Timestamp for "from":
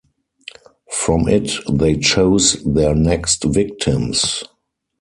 0.89-1.27